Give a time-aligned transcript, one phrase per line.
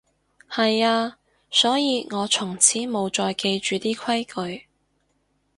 [0.49, 1.19] 係啊，
[1.51, 4.23] 所以我從此無再記住啲規
[4.57, 4.65] 矩